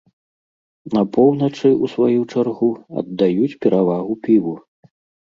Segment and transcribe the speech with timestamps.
[0.97, 2.73] На поўначы, у сваю чаргу,
[3.05, 4.61] аддаюць перавагу піву.